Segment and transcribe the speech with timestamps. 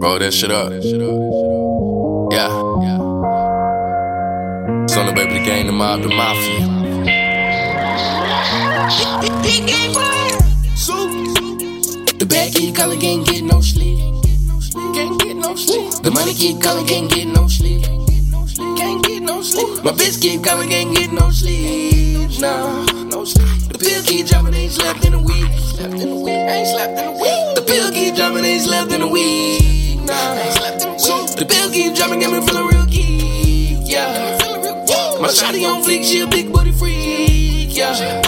[0.00, 0.70] Roll that shit up.
[2.30, 2.48] Yeah.
[4.86, 6.60] Stoner Baby, the game, the mob, the mafia.
[12.18, 13.98] The bag keep calling, can't get no sleep.
[14.94, 15.90] Can't get no sleep.
[16.04, 17.82] The money keep calling, can't get no sleep.
[18.76, 19.82] Can't get no sleep.
[19.82, 22.38] My bitch keep calling, can't get no sleep.
[22.38, 22.86] Nah,
[23.20, 25.44] The pill keep dropping, ain't slept in a week.
[25.58, 27.54] Slept in a week, ain't slept in a week.
[27.54, 30.00] The pill keep dropping, ain't slept in a week.
[30.08, 31.36] Nah, slept in a week.
[31.36, 33.76] The pill keep dropping, got me feeling real geek.
[33.84, 34.38] Yeah.
[35.20, 37.76] My shawty on fleek, she a big booty freak.
[37.76, 38.24] Yeah.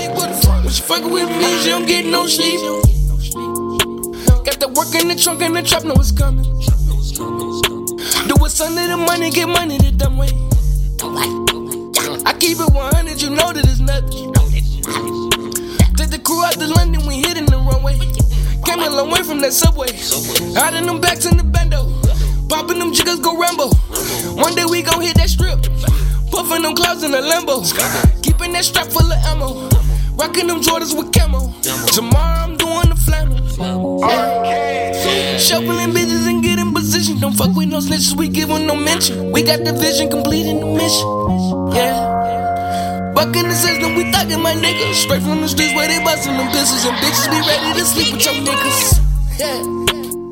[0.60, 2.60] When she fucking with me, she don't get no sleep.
[4.44, 6.44] Got the work in the trunk and the trap know it's coming.
[8.28, 10.28] Do what's under the money, get money the dumb way.
[12.26, 14.41] I keep it 100, you know that it's nothing.
[19.42, 19.88] That subway.
[20.78, 21.92] In them backs in the bando.
[22.48, 23.68] Popping them jiggers, go Rambo.
[24.34, 25.60] One day we gon' hit that strip.
[26.30, 27.62] Puffin' them clouds in the limbo.
[28.22, 29.68] Keeping that strap full of ammo.
[30.16, 31.52] Rocking them Jordans with camo.
[31.92, 34.04] Tomorrow I'm doing the flannel.
[34.04, 37.18] Okay, shuffling bitches and get in position.
[37.20, 39.32] Don't fuck with no snitches, we give 'em no mention.
[39.32, 41.06] We got the vision, completing the mission.
[41.74, 43.12] Yeah.
[43.14, 44.94] Bucking the system, we thugging my niggas.
[44.94, 46.84] Straight from the streets where they bustin' them pistols.
[46.84, 49.11] And bitches be ready to sleep with your niggas.
[49.38, 49.62] Yeah.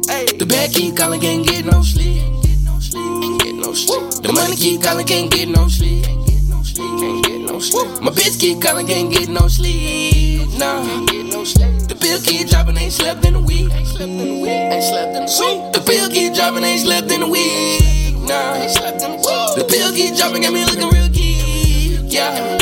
[0.08, 0.26] Hey.
[0.36, 2.20] The bag keep calling, can't get no sleep.
[2.20, 4.22] Can't get no sleep.
[4.22, 6.04] The money keep calling, can't get no sleep.
[6.04, 8.02] Can't get no sleep.
[8.02, 10.48] My bitch keep calling, can't get no sleep.
[10.58, 11.88] Nah, can't get no sleep.
[11.88, 13.72] The bill keep dropping, ain't slept in a week.
[13.72, 14.50] Ain't slept in a week.
[14.50, 15.72] Ain't slept in a week.
[15.72, 18.16] The bill keep dropping, ain't slept in a week.
[18.28, 19.56] Nah, ain't slept in a week.
[19.56, 22.12] The bill keep dropping, got me looking real geek.
[22.12, 22.58] Yeah.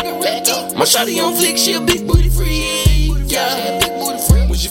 [0.78, 2.27] My shawty on flick, she a big booty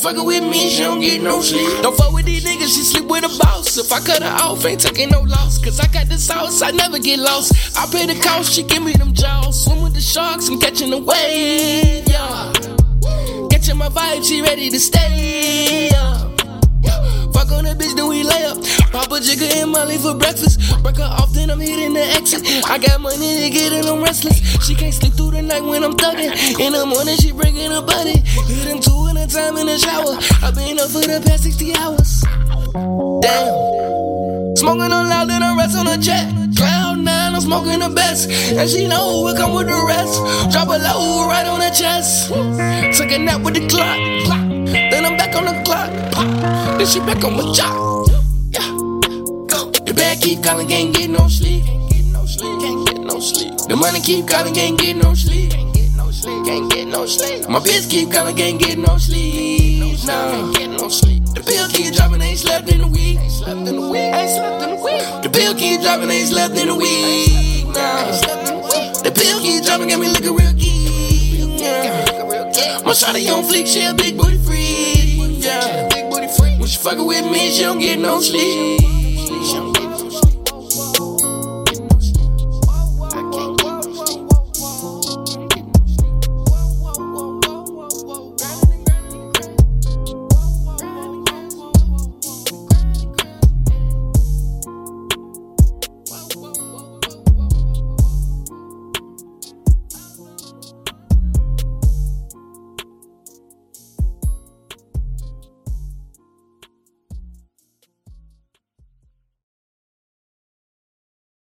[0.08, 1.82] fucking with me, she don't get no sleep.
[1.82, 3.78] Don't fuck with these niggas, she sleep with a boss.
[3.78, 5.58] If I cut her off, ain't taking no loss.
[5.58, 7.78] Cause I got the sauce, I never get lost.
[7.78, 9.66] I pay the cost, she give me them jaws.
[9.66, 12.08] Swim with the sharks, I'm catching the wave.
[12.08, 12.54] Yeah.
[13.50, 15.90] Catching my vibe, she ready to stay.
[15.92, 16.27] Yeah.
[18.98, 20.58] Papa Jigger and Molly for breakfast.
[20.82, 22.42] Break her off, then I'm hitting the exit.
[22.66, 24.42] I got money to get in, I'm restless.
[24.66, 26.34] She can't sleep through the night when I'm thugging.
[26.60, 28.18] In the morning, she bringing her body.
[28.50, 30.18] Hit them two in a time in the shower.
[30.42, 32.26] I've been up for the past 60 hours.
[33.22, 34.58] Damn.
[34.58, 36.34] Smoking on loud, then I rest on a jet.
[36.58, 38.32] Cloud nine, I'm smoking the best.
[38.32, 40.18] And she know we come with the rest.
[40.52, 42.30] Drop a low right on the chest.
[42.98, 44.02] Took a nap with the clock.
[44.90, 45.92] Then I'm back on the clock.
[46.80, 47.97] Then she back on my job.
[50.22, 51.66] Keep calling, can't get no sleep.
[51.66, 52.86] Can't get no sleep.
[52.88, 53.58] Get no sleep.
[53.68, 55.52] The money keep calling, can't get no sleep.
[55.52, 56.46] Can't get no sleep.
[56.46, 57.50] Get no sleep.
[57.50, 59.98] My bitch keep calling, can't get no sleep.
[60.06, 61.24] No, can't get no sleep.
[61.36, 63.20] The bill keep dropping, ain't slept in a week.
[63.20, 64.00] Ain't slept in a week.
[64.00, 65.24] Ain't.
[65.24, 67.28] The bill keep dropping, ain't slept in a week.
[67.28, 67.74] Week.
[69.04, 71.62] The bill keep dropping, got me looking real geek.
[72.86, 75.44] My shawty on fleek, she a big booty freak.
[75.44, 75.88] Yeah.
[75.90, 76.60] Big booty freak.
[76.60, 78.97] When she fucking with me, she don't get no sleep.